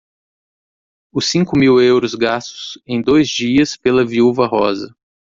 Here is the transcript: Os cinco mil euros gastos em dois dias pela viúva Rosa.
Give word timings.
Os 1.13 1.25
cinco 1.29 1.55
mil 1.55 1.79
euros 1.79 2.15
gastos 2.15 2.81
em 2.87 2.99
dois 3.03 3.29
dias 3.29 3.77
pela 3.77 4.03
viúva 4.03 4.47
Rosa. 4.47 4.95